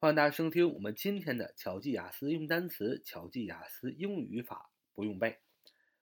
[0.00, 5.40] 欢迎大家收听我们今天的巧记雅思用单词、巧记雅思英语语法不用背。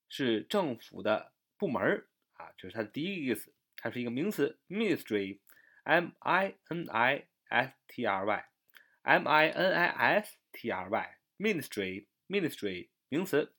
[0.08, 3.52] 是政府的部门儿啊，这是它的第一个意思。
[3.80, 13.54] 它是一个名词，ministry，m i n i s t r y，m i n i s t r y，ministry，ministry 名词，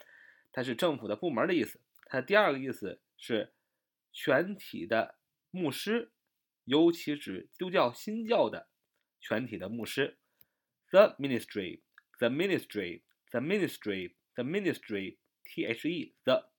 [0.52, 1.80] 它是政府的部门的意思。
[2.08, 3.54] 它的第二个意思是
[4.12, 5.18] 全体的
[5.52, 6.12] 牧师，
[6.66, 8.68] 尤其指基督教新教的
[9.22, 10.20] 全体的牧师。
[10.92, 15.18] The ministry，the ministry，the ministry，the ministry。
[15.44, 16.50] T H E the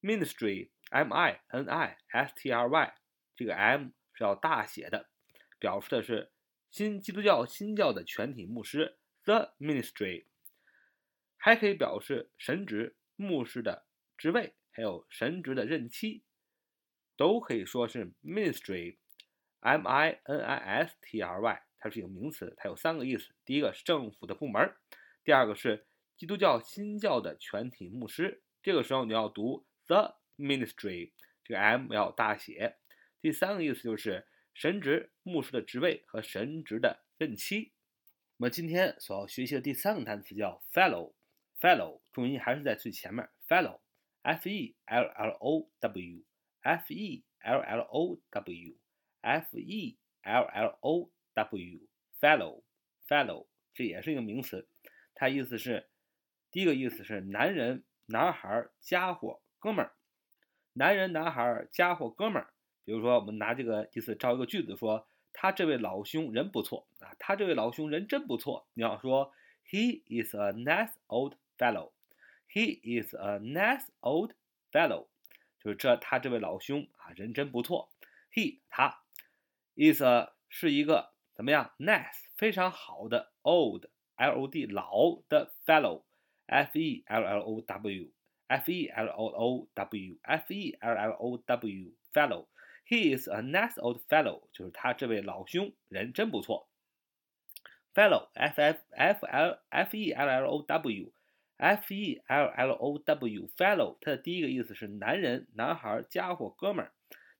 [0.00, 2.94] ministry M I N I S T R Y
[3.36, 5.08] 这个 M 是要大写的，
[5.58, 6.32] 表示的是
[6.70, 8.98] 新基督教新教的全体牧师。
[9.24, 10.26] The ministry
[11.36, 16.22] 还可以表示神职牧师的职位，还有神职的任期，
[17.16, 18.96] 都可以说是 ministry
[19.60, 21.62] M I N I S T R Y。
[21.78, 24.74] 它是一个名词，它有三个意思：第一个是政府的部门，
[25.22, 25.84] 第二个是。
[26.18, 31.12] 基督教新教的全体牧师，这个时候你要读 the ministry，
[31.44, 32.76] 这个 M 要大写。
[33.20, 37.72] 第三个意思就是神职牧师的职位和神职的任期。
[38.36, 50.78] 我们今天所要学习的第三个单词叫 fellow，fellow 重音还是在最前面，fellow，f e l l o w，f e l l o w，f e l l
[50.80, 54.68] o w，fellow，fellow 这也是一个名词，
[55.14, 55.88] 它意思是。
[56.50, 59.92] 第一个意思是男人、男孩、家伙、哥们儿。
[60.72, 62.52] 男人、男孩、家伙、哥们儿。
[62.84, 68.66] 比如说，我们拿这个意思造一个句子，说他这位老兄人不错啊，他这位老兄人真不错。
[68.72, 69.32] 你要说
[69.68, 71.92] ，He is a nice old fellow.
[72.50, 74.32] He is a nice old
[74.72, 75.08] fellow.
[75.60, 77.90] 就是这他这位老兄啊，人真不错。
[78.32, 79.02] He 他
[79.76, 83.84] is a 是一个怎么样？nice 非常好的 old
[84.16, 86.04] l o d 老的 fellow。
[86.48, 88.08] F E L L O W,
[88.48, 92.46] F E L L O W, F E L L O W, fellow.
[92.84, 94.48] He is a nice old fellow.
[94.50, 96.66] 就是他这位老兄人真不错。
[97.94, 101.12] Fellow, F F F L F E L L O W,
[101.58, 103.98] F E L L O W, fellow.
[104.00, 106.92] 它的第一个意思是男人、男孩、家伙、哥们儿。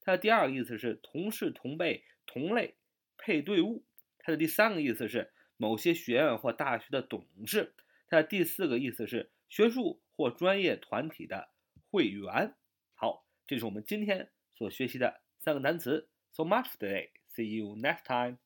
[0.03, 2.75] 它的第二个意思是同事、同辈、同类、
[3.17, 3.83] 配对物。
[4.19, 7.73] 它的第三个意思是某些学院或大学的董事。
[8.09, 11.51] 它的第四个意思是学术或专业团体的
[11.91, 12.57] 会员。
[12.95, 16.09] 好，这是我们今天所学习的三个单词。
[16.33, 17.11] So much today.
[17.35, 18.39] See you next time.